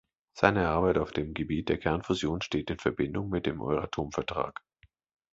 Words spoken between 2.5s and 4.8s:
in Verbindung mit dem Euratom-Vertrag.